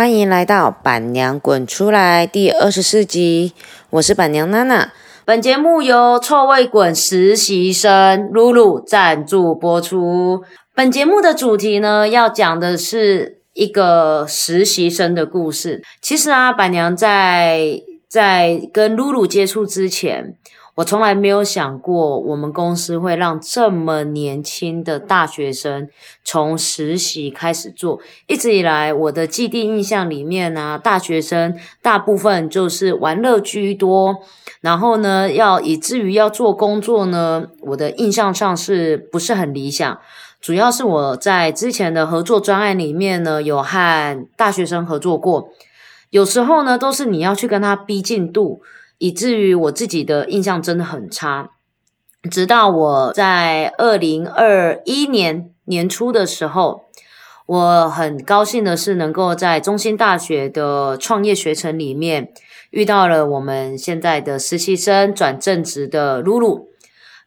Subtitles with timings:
[0.00, 3.52] 欢迎来到《板娘滚出来》第二十四集，
[3.90, 4.90] 我是板娘娜娜。
[5.26, 10.40] 本节目由臭味滚实习生露露赞助播出。
[10.74, 15.82] 本节目的主题呢，要讲的是一个实习生的故事。
[16.00, 20.34] 其实啊，板娘在在跟露露接触之前，
[20.80, 25.88] 我从来没有想过，我们公司会让这么年轻的大学生
[26.24, 28.00] 从实习开始做。
[28.26, 34.20] 一直以来，我的既定印象里面呢，大学生大部分就是玩乐居多。
[34.62, 39.98] 然后呢，要以至于要做工作呢，我的印象上是不是很理想？
[40.40, 45.50] 主要是我在之前的合作专案里面呢，有和大学生合作过，
[46.08, 48.62] 有时候呢，都是你要去跟他逼进度。
[49.00, 51.52] 以至于我自己的印象真的很差，
[52.30, 56.82] 直到我在二零二一年年初的时候，
[57.46, 62.30] 我很高兴的是能够在中兴大学的创业学程里面
[62.70, 66.69] 遇到了我们现在的实习生转正职的露露。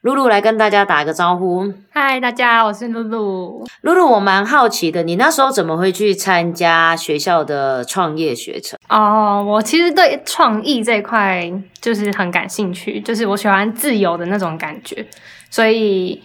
[0.03, 3.65] 露露来跟大家打个招呼，嗨，大家，我是露露。
[3.83, 8.77] 露露，我蛮好奇的，你那时候怎么会去参加学校的创业学程？
[8.89, 15.05] 哦，我其实对创意这一块就是很感兴趣，就是我喜欢自由的那种感觉，
[15.49, 16.21] 所以，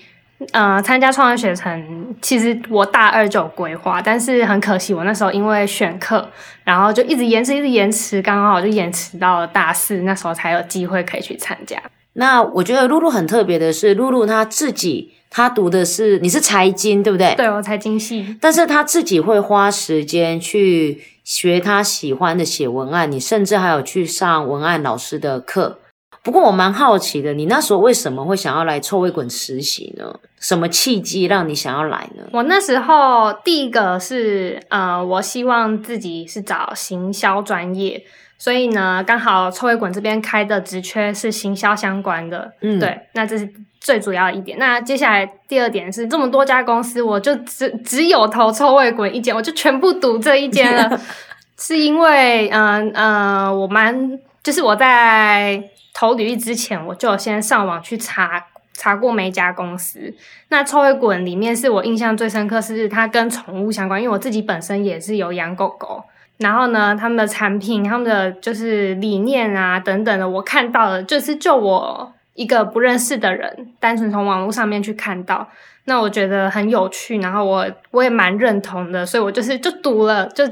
[0.51, 6.29] 呃，参加创业学程，其实我大二就有规划，但是很可惜，我那时候因为选课，
[6.65, 11.81] 然后就一直延迟，一直延迟，刚好就延迟到了大四，那时候才有机会可以去参加。
[12.19, 17.33] 那我觉得露露很特别的是，露露她自己她读的是你是财经对不对？
[17.37, 18.37] 对，我财经系。
[18.41, 25.79] 但是她自己会花时间去学她喜欢的写文案，你甚至还有去上文案老师的课。
[26.25, 30.19] 不过我蛮好奇的，你那时候为什么会想要来臭味滚实习呢？
[30.41, 32.25] 什么契机让你想要来呢？
[32.33, 38.05] 我那时候第一个是呃，我希望自己是找行销专业。
[38.39, 44.57] 所以呢，刚好臭味滚这边开的职缺是行销相关的，嗯，对，那这是最主要的一点。
[44.59, 51.01] 那接下来第二点是这么多家公司，我就只只有投臭味滚一间，我就全部赌这一间了。
[51.59, 55.61] 是因为，嗯嗯，我蛮就是我在
[55.93, 60.15] 投履历之前，我就先上网去查查过每一家公司。
[60.51, 66.05] 那臭味滚里面是我印象最深刻，是它跟宠物相关，因为我自己本身也是有养狗狗。
[66.39, 75.49] 然后呢，他们的产品、他们的就是理念啊等等的，我看到了，就是就我一个不认识的人，单纯从网络上面去看到，
[75.85, 80.45] 那我觉得很有趣，然后我我也蛮认同的，所以我就是就读了，就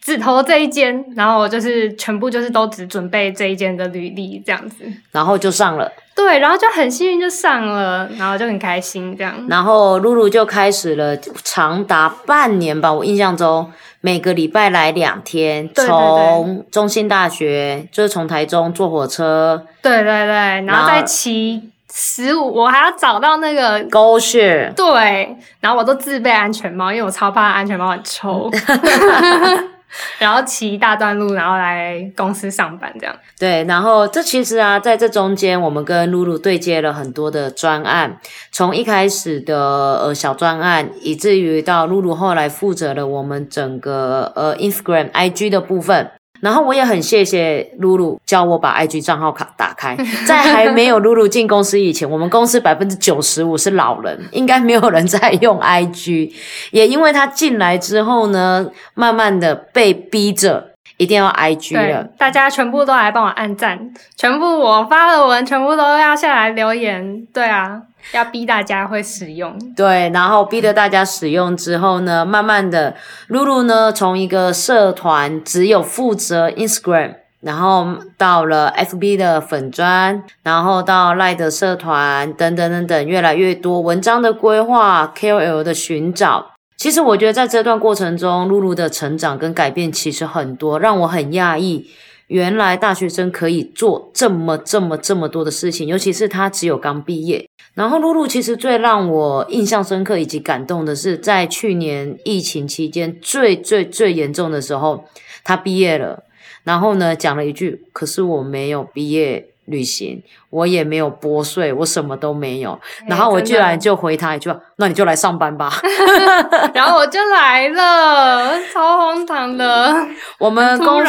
[0.00, 5.90] 只投这一间，然后我就是全部就是都只准备这一间的履历这样子，然后就上了。
[6.14, 9.34] 对，然后就很幸运就上了，然后就很开心这样。
[9.48, 13.70] 然后露露就开始了长达半年吧，我印象中。
[14.04, 20.26] 每个礼拜来两天，从中心大学就是从台中坐火车，对对对，
[20.66, 28.50] 然后再骑十五，我还要找到那个狗血，对，然后我都自备安全帽，因为我超怕安全帽很臭。
[30.18, 33.14] 然后骑一大段路，然后来公司上班，这样。
[33.38, 38.18] 对，然后这其实啊，在这中间，我们跟露露对接了很多的专案，
[38.50, 39.56] 从一开始的
[40.02, 46.10] 呃小专案，以至于到露露后来负责了我们整个呃 Instagram IG 的部分。
[46.40, 56.32] 然后我也很谢谢露露教我把 IG 账号卡打开， 在还没有露露进公司以前，我们公司百分之九十五是老人，应该没有人在用 IG。
[56.70, 67.82] 也因为他进来之后呢，慢慢的被逼着一定要 IG 了，大家全部都来帮我按赞，全部我发了文全部都要下来留言，对啊。
[68.10, 72.96] 要逼大家会使用，对，然后逼着大家使用之后呢，慢慢的，
[73.28, 77.86] 露露呢从一个社团只有负责 Instagram，然后
[78.16, 86.52] 到了 FB 的粉砖，然后到赖的社团等等等等，越来越多文章的规划，KOL 的寻找。
[86.76, 91.90] 其实我觉得在这段过程中，露露的成长跟改变其实很多，让我很讶异。
[92.28, 97.46] 原来大学生可以做这么这么这么多的事情，尤其是他只有刚毕业。
[97.74, 105.04] 然后露露其实最让我印象深刻以及感动的是，在去年疫情期间最最最严重的时候，
[105.42, 106.22] 他毕业了。
[106.64, 110.20] 然后呢，讲了一句：“可是我没有毕业。”旅行，
[110.50, 112.78] 我也没有拨税，我什么都没有。
[113.06, 115.72] 然后我居然就回他一句：“那你就来上班吧。
[116.74, 119.94] ”然后我就来了，超荒唐的。
[120.40, 121.00] 我们公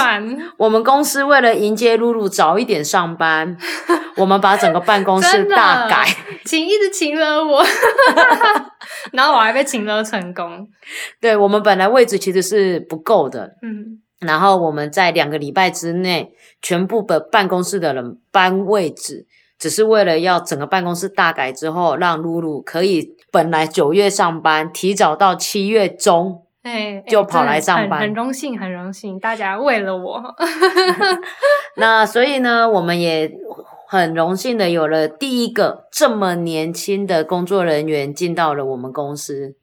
[0.57, 3.57] 我们公司为了迎接露露早一点上班，
[4.17, 6.05] 我们把整个办公室大改，
[6.45, 7.65] 请一直请了我，
[9.13, 10.67] 然后我还被请了成功。
[11.19, 14.02] 对我们本来位置其实是不够的，嗯。
[14.25, 19.25] 然后我们在两个礼拜之内，全部的办公室的人搬位置，
[19.59, 30.35] 只是为了要整个办公室大改之后，让露露可以本来九月上班，提早到七月中，哎，就跑来上班，很荣幸，很荣幸，大家为了我。
[31.77, 33.31] 那所以呢，我们也
[33.87, 39.55] 很荣幸的有了第一个这么年轻的工作人员进到了我们公司。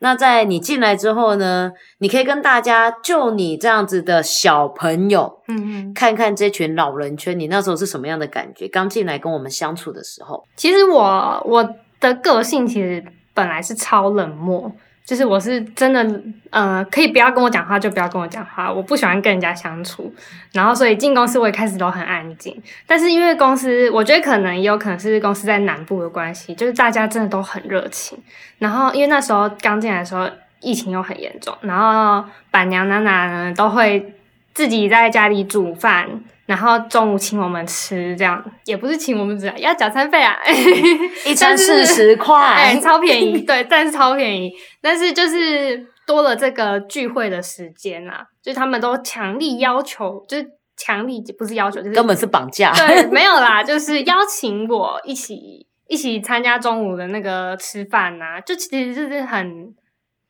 [0.00, 8.68] 那在你进来之后呢，你可以跟大家就你这样子的小朋友，嗯嗯，看看这群老人圈，你那时候是什么样的感觉？
[8.68, 11.68] 刚进来跟我们相处的时候，其实我我
[12.00, 13.04] 的个性其实
[13.34, 14.72] 本来是超冷漠。
[15.08, 16.20] 就是我是真的，
[16.50, 20.14] 呃，可以不要跟我讲话就不要跟我讲话，我不喜欢跟人家相处。
[20.52, 28.18] 然后所以进公司我一开始都很安静，但是因为公司，我觉得可能也有可能是公司在南部的关系，就是大家真的都很热情。
[28.58, 30.28] 然后因为那时候刚进来的时候
[30.60, 34.14] 疫情又很严重，然后板娘娜娜呢都会
[34.58, 36.24] 自己在家里煮饭。
[36.46, 38.42] 然后中午请我们吃，这样。
[38.64, 40.34] 也不是请我们吃，要缴餐费啊，
[41.24, 44.50] 一餐四十 块，超便宜，对，但是超便宜，
[44.80, 59.74] 但是就是多了这个聚会的时间啊，就他们都强力要求，就是强力不是要求，就是根本是绑架，对，没有啦， 就是邀请我一起一起参加中午的那个吃饭呐，就其实就是很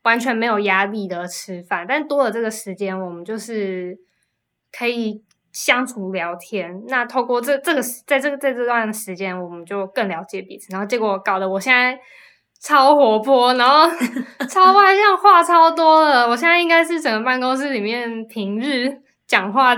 [0.02, 3.96] 完全没有压力的吃饭，但多了这个时间，我们就是
[4.76, 5.22] 可以。
[5.50, 10.68] 相处聊天，那透过这这个在这个在这段时间，我们就更了解彼此。
[10.70, 11.98] 然后结果搞得我现在
[12.60, 13.88] 超活泼，然后
[14.48, 16.28] 超外向，话超多了。
[16.28, 19.74] 我现在应该是整个办公室里面平日讲话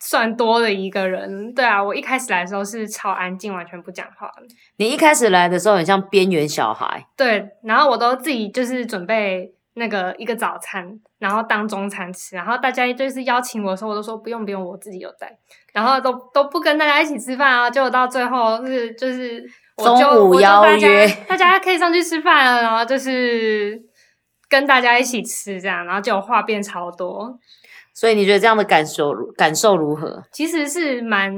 [0.00, 1.52] 算多的一个人。
[1.52, 4.30] 对啊，我一开始来的时候是超安静，完全不讲话。
[4.76, 7.06] 你一开始来的时候很像边缘小孩。
[7.16, 9.52] 对，然后我都自己就是准备。
[9.78, 10.86] 那个一个早餐，
[11.18, 15.38] 然后当中餐吃，然后大家就是邀请我的时候，我都说不用不用，我自己有带，
[15.72, 19.42] 然后都都不跟大家一起吃饭啊，就到最后是就是
[19.76, 23.80] 中午邀约，大家可以上去吃饭，然后就是
[24.48, 27.38] 跟大家一起吃这样，然后就话变超多，
[27.94, 30.24] 所以你觉得这样的感受感受如何？
[30.32, 31.32] 其实是蛮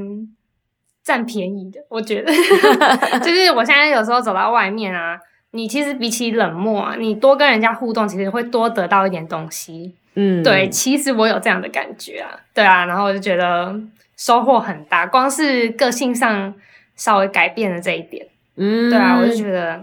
[1.02, 2.32] 占便宜的，我觉得，
[3.20, 5.19] 就是我现在有时候走到外面啊。
[5.52, 9.94] 你其实比起冷漠啊，你多跟人家互动，其实会多得到一点东西。
[10.14, 13.75] 嗯，对，其实我有这样的感觉啊，对啊，然后我就觉得
[14.17, 16.55] 收获很大，光是个性上
[16.97, 18.26] 稍微改变了这一点，
[18.56, 19.82] 嗯，对啊，我就觉得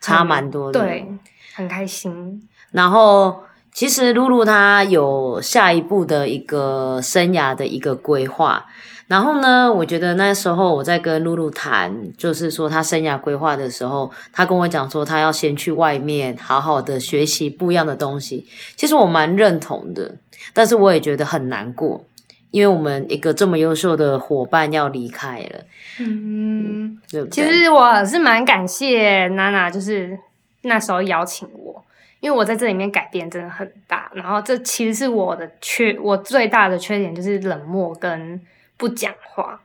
[0.00, 1.06] 差蛮多的，对，
[1.54, 2.48] 很开心。
[2.72, 8.66] 然后其实露露她有下一步的一个生涯的一个规划。
[9.08, 18.44] 然后呢，我觉得那时候我在跟露露谈，就是说她生涯规划的时候，她跟我讲说，她要先去外面好好的学习不一样的东西。
[18.74, 20.16] 其实我蛮认同的，
[20.52, 22.04] 但是我也觉得很难过，
[22.50, 25.60] 因为我们一个这么优秀的伙伴要离开了。
[26.00, 27.28] 嗯，对。
[27.28, 30.18] 其实我是蛮感谢娜娜，就是
[30.62, 31.80] 那时候邀请我，
[32.18, 34.10] 因为我在这里面改变真的很大。
[34.14, 38.40] 然后这其实是我的缺，我最大的缺点就是冷漠跟。
[38.76, 39.60] 不讲话，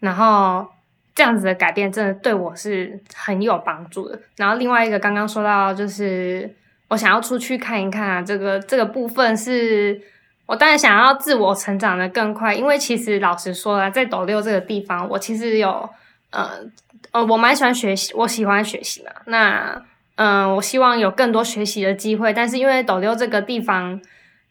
[0.00, 0.66] 然后
[1.14, 4.18] 这样子的改变真的对我是很有帮助的。
[4.36, 6.54] 然后另外一个刚刚说到，就是
[6.88, 10.00] 我想要出去看一看啊，这个这个部分是
[10.46, 15.88] 我当然想要自我成长的更快，因为其实老实说啊，在斗六这个地方，我其实有
[16.30, 16.50] 呃
[17.12, 19.10] 呃，我蛮喜欢学习，我喜欢学习嘛。
[19.26, 19.82] 那
[20.16, 24.00] 嗯，我希望有更多学习的机会，但是因为斗六这个地方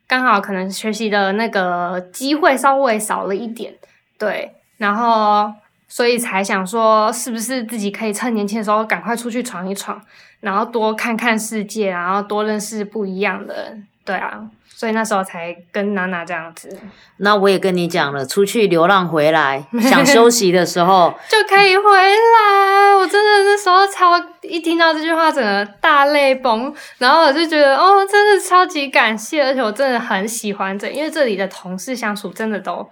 [0.07, 3.73] 刚好可能学习的那个机会稍微少了一点。
[4.17, 5.51] 对，然后
[5.87, 10.01] 所以才想说，是不是自己可以趁年轻的时候赶快出去闯一闯，
[10.39, 13.87] 然后多看看世界，然后多认识不一样的人。
[14.05, 16.77] 对啊，所以那时候才跟娜娜这样子。
[17.17, 22.95] 那我也跟你讲了，出去流浪回来，想休息的时候 就可以回来。
[22.95, 24.11] 我真的那时候超
[24.43, 26.71] 一听到这句话，整个大泪崩。
[26.99, 32.87] 然后我就觉得，哦，真的超级感谢，而且我真的很喜欢这，因为这里的同事相处真的都。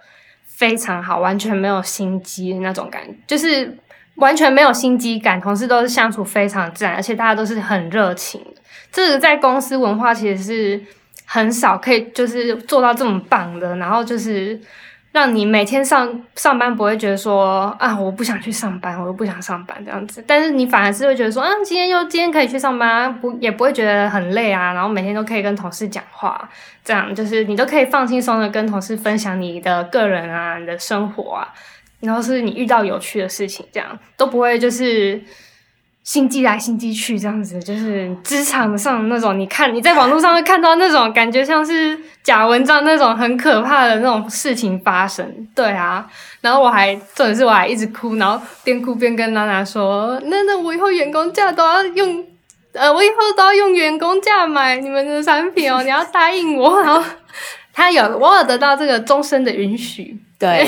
[0.56, 3.76] 非常好，完全没有心机那种感觉，就是
[4.16, 5.40] 完全没有心机感。
[5.40, 8.40] 同事都是相处非常自然，而且大家都是很热情。
[8.92, 10.80] 这个在公司文化其实是
[11.24, 14.60] 很少可以就是做到这么棒的，然后就是。
[15.14, 20.22] 让你每天上上班不会觉得说啊，我不想去上班，我又不想上班这样子。
[20.26, 24.72] 但是你反而是会觉得说啊，今天又今天可以去上班，不也不会觉得很累啊。
[24.72, 26.50] 然后每天都可以跟同事讲话，
[26.84, 31.54] 这样就是你都可以放轻松的跟同事分享你的个人啊，你的生活啊，
[32.00, 35.22] 然后是你遇到有趣的事情，这样都不会就是
[36.04, 46.06] 心机来心机去这样子，就是职场上那种，你看你在网络上会看到那种感觉像是假文章那种很可怕的那种事情发生，对啊。
[46.42, 52.22] 然后我还重点是我还一直哭，然后边哭边跟娜娜说：“那那我以后员工价都要用，
[52.74, 57.02] 呃，我以后都要用员工价买你们的产品哦，你要答应我。”然后
[57.72, 60.18] 他有我有得到这个终身的允许。
[60.38, 60.66] 对，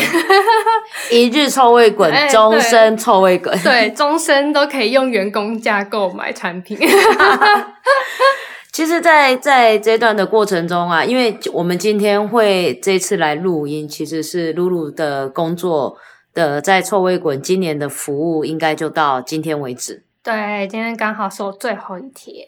[1.10, 3.58] 一日臭味滚，终身臭味滚。
[3.62, 6.78] 对，终身都可以用员工价购买产品。
[8.72, 15.96] 其实，在在这段的过程中啊，因为我们今天会这次来录音，其实是露露的工作
[16.32, 20.04] 的在臭味滚今年的服务，应该就到今天为止。
[20.22, 22.46] 对，今天刚好是我最后一天。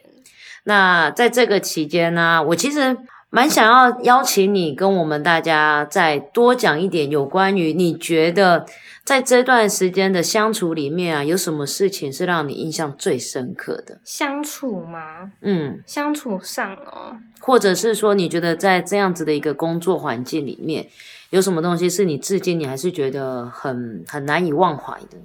[0.64, 2.96] 那在这个期间呢，我其实。
[3.30, 8.64] 蛮想要邀请你跟我们大家再多讲一点有关于你觉得
[9.04, 13.98] 在这段时间的相处里面啊，有什么事情是让你印象最深刻的？
[14.02, 15.30] 相处吗？
[15.42, 20.86] 嗯，相处上哦，或者是说你觉得在这样子的一个工作环境里面，
[21.30, 25.18] 有什么东西是你至今你还是觉得很很难以忘怀的？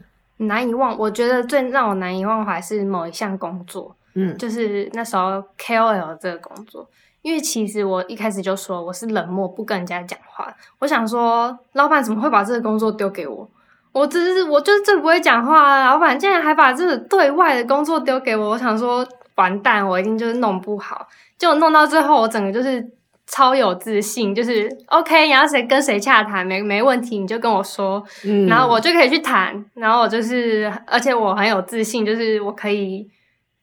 [0.46, 6.86] 难以忘，我觉得最让我难以忘怀是某一项工作，嗯，就是那时候 KOL 这个工作。
[7.24, 10.54] 因为其实我一开始就说我是冷漠，不跟人家讲话。
[10.80, 13.50] 我想说，老板怎么会把这个工作丢给我？
[13.94, 18.50] 我只是我就是最不会讲话，老板竟然还把这个对外的工作丢给我。
[18.50, 21.08] 我想说，完蛋，我一定就是弄不好。
[21.38, 22.86] 就弄到最后，我整个就是
[23.26, 28.04] 超有自信，就是 OK，然后谁跟谁洽谈，没没问题，你就跟我说，
[28.50, 29.64] 然后我就可以去谈。
[29.76, 33.10] 然后我就是，而且我很有自信，就是我可以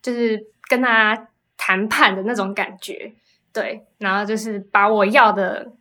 [0.01, 1.27] 就是跟他
[1.59, 3.13] 谈判的那种感觉。
[3.53, 5.73] 对，然后就是把我要的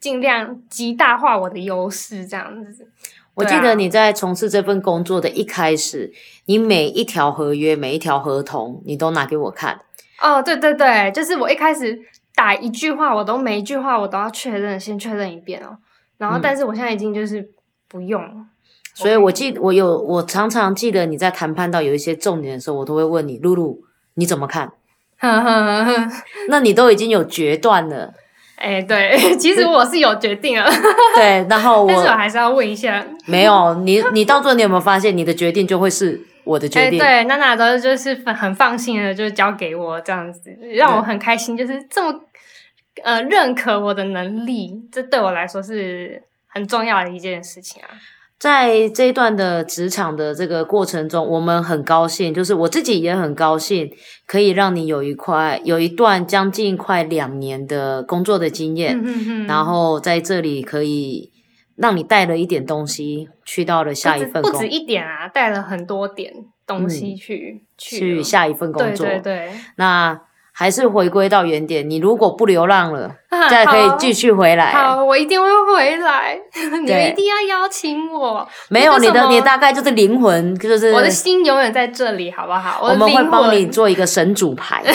[0.00, 2.88] 尽量极大化我的优势，这样子。
[3.34, 6.12] 我记得你在从事这份工作的一开始，
[6.46, 9.80] 你每一条合约、每一条合同，你都拿给我看。
[10.20, 12.00] 哦，对对对，就是我一开始
[12.34, 15.78] 打一句话，我都每一句话我都要确认，先确认一遍哦。
[16.16, 17.48] 然后，但是我现在已经就是
[17.86, 18.46] 不用了。
[18.94, 24.72] 所以我记我有我常常记得你在谈判到有一些重点的时候，我都会问你：露露，你怎么看？
[26.48, 28.12] 那你都已经有决断了，
[28.56, 30.70] 哎，对， 其实我是有决定了，
[31.16, 36.98] 对，然后我，但是我还是要问一下，没有，你你到最后你有没有发现，你的决定就会是我的决定？
[36.98, 42.20] 对，娜娜都就是很放心的，就交给我这样子，让我很开心，就是这么
[43.02, 47.88] 呃认可我的能力，这对我来说是很重要的一件事情啊。
[48.38, 53.90] 在这一段的职场的这个过程中，我们很高兴，就是我自己也很高兴，
[54.26, 59.02] 可以让你有一块有一段将近快两年的工作的经验，
[59.48, 61.32] 然后在这里可以
[61.74, 66.32] 让你带了一点东西去到了下一份，不止一点啊，带了很多点
[66.64, 70.27] 东西去去下一份工作，对对对，那。
[70.58, 71.88] 还是回归到原点。
[71.88, 73.08] 你如果不流浪了，
[73.48, 74.72] 再可以继续回来。
[74.72, 76.36] 好，我一定会回来。
[76.84, 78.44] 你们一定要邀请我。
[78.68, 82.80] 没有你的，你大概就是灵魂，就是我的心永远在这里，好不好？
[82.82, 84.82] 我们会帮你做一个神主牌。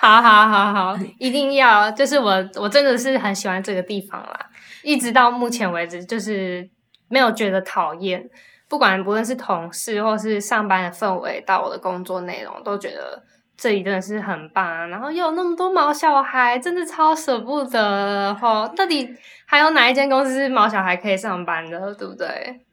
[0.00, 1.88] 好好好好，一定要。
[1.92, 4.40] 就是我，我真的是很喜欢这个地方啦。
[4.82, 6.68] 一直到目前为止，就是
[7.08, 8.28] 没有觉得讨厌。
[8.74, 13.22] 不管不论是同事或是上班的氛围，到我的工作内容，都觉得
[13.56, 14.90] 这里真的是很棒。
[14.90, 18.66] 然后又有那么多毛小孩，真的超舍不得哈。
[18.76, 19.08] 到底
[19.46, 22.26] 还有哪一间公司是毛小孩可以上班的，对不对？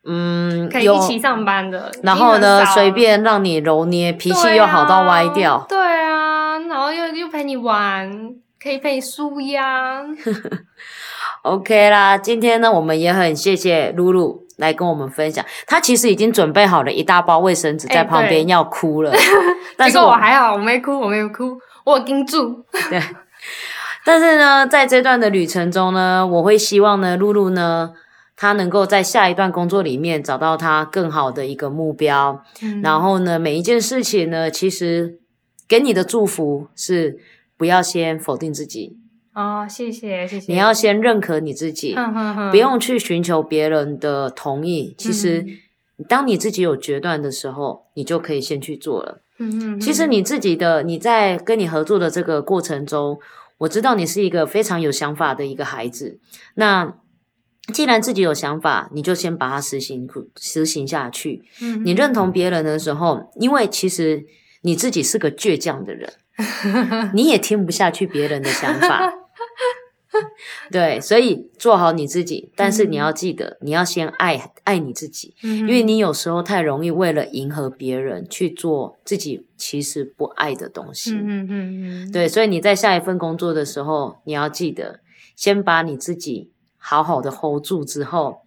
[0.04, 1.92] 嗯，可以一起上班的。
[2.02, 5.64] 然后呢，随便让你揉捏，脾气又好到歪掉。
[5.70, 10.04] 对啊，然后又又陪你玩，可以陪你舒压。
[11.46, 14.41] OK 啦，今天呢，我们也很谢谢露露。
[14.58, 19.12] 来跟我们分享，他其实已经准备好了一大包卫生纸在旁边要哭了，
[19.78, 22.64] 但是我还好，我没哭，我没有哭，我盯住。
[22.90, 23.02] 对，
[24.06, 27.92] 但是呢，在这段的旅程中呢，我会希望呢，露露呢，
[28.36, 32.44] 她能够在下一段工作里面找到她更好的一个目标，
[32.84, 35.20] 然后呢，每一件事情呢，其实
[35.68, 37.18] 给你的祝福是
[37.58, 38.98] 不要先否定自己。
[39.34, 40.52] 哦，谢谢谢谢。
[40.52, 41.96] 你要先认可你自己，
[42.52, 44.94] 不用去寻求别人的同意。
[44.98, 45.46] 其实，
[46.10, 49.22] 当你自己有决断的时候，你就可以先去做了。
[49.40, 49.80] 嗯嗯。
[49.80, 53.20] 其实你自己的你在跟你合作的这个过程中，
[53.60, 56.20] 我知道你是一个非常有想法的一个孩子。
[56.56, 56.96] 那
[57.74, 61.46] 既然自己有想法，你就先把它实行实行下去。
[61.62, 61.82] 嗯。
[61.86, 64.26] 你认同别人的时候，因为其实
[64.64, 66.12] 你自己是个倔强的人，
[67.14, 69.14] 你也听不下去别人的想法。
[70.72, 81.14] 对，所以做好你自己，但是你要记得，你要先爱爱你自己，因为你有时候太容易为了迎合别人去做自己其实不爱的东西。
[81.14, 82.12] 嗯嗯嗯。
[82.12, 85.00] 对，所以你在下一份工作的时候，你要记得
[85.36, 88.42] 先把你自己好好的 hold 住之后。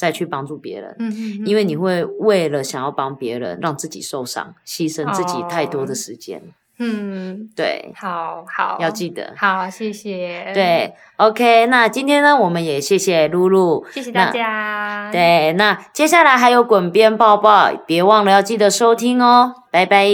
[0.00, 6.42] 再去帮助别人，嗯嗯，因为你会为了想要帮别人，让自己受伤，牺牲自己太多的时间，
[6.82, 8.78] 嗯，对，好好。
[8.80, 20.06] 要记得，好，谢谢，对，OK，那今天呢，我们也谢谢露露，谢谢大家，对，那接下来还有滚边抱抱，别忘了要记得收听哦，拜拜，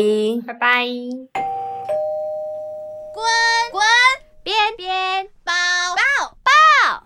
[0.44, 0.86] 拜拜，
[3.14, 3.24] 滚
[3.70, 3.82] 滚
[4.42, 5.52] 边边抱
[5.94, 7.04] 抱抱，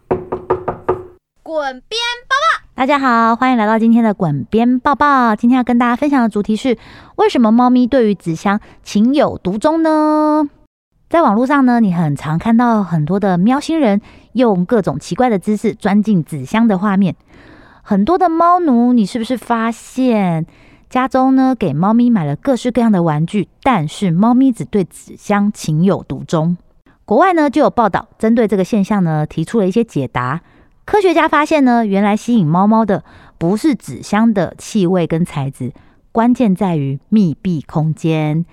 [1.43, 2.50] 滚边抱抱。
[2.81, 5.37] 大家好，欢迎来到今天的滚边抱抱。
[5.37, 6.79] 今天要跟大家分享的主题是：
[7.17, 10.49] 为什么猫咪对于纸箱情有独钟呢？
[11.11, 14.01] 在网络上呢，你很常看到很多的喵星人
[14.33, 17.17] 用各种奇怪的姿势钻进纸箱的画面。
[17.83, 20.47] 很多的猫奴，你是不是发现
[20.89, 26.57] 家中呢给猫咪买了各式各样的玩具，但是猫咪只对纸箱情有独钟？
[27.05, 30.41] 国外呢就有报道，针对这个现象呢提出了一些解答。
[30.91, 33.05] 科学家发现呢，原来吸引猫猫的
[33.39, 35.73] 不是纸箱的气味跟材质，
[36.11, 38.45] 关键在于密闭空间。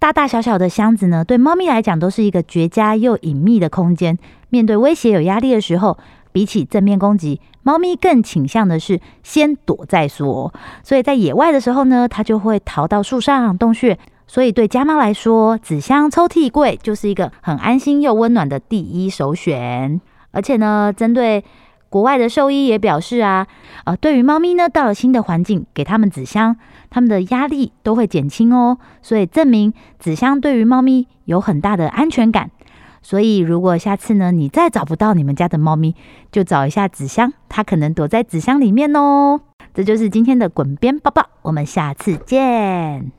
[0.00, 4.18] 大大小小的箱子呢，对猫咪来讲都是一个绝佳又隐秘的空间。
[4.48, 5.96] 面对威胁有压力的时候，
[6.32, 10.52] 比起正面攻击，猫咪更倾向的是先躲再说。
[10.82, 13.96] 所以在野外的时候呢，它就会逃到树上、洞穴。
[14.26, 20.00] 所以对家猫来说，纸箱、抽屉柜就是一个很安心又温暖的第一首选。
[20.32, 21.42] 而且呢，针对
[21.88, 23.46] 国外的兽医也表示啊，
[23.84, 26.56] 呃，对于猫咪呢，到了新的环境，给他们纸箱，
[26.90, 28.78] 他们的压力都会减轻哦。
[29.02, 32.50] 所以证明纸箱对于猫咪有很大的安全感。
[33.02, 35.94] 所以如果下次呢，你再找不到你们家的猫咪，
[36.32, 39.40] 就找一下纸箱，它可能躲在纸箱里面哦。
[39.72, 43.12] 这就是今天的滚边抱抱，我们下次见。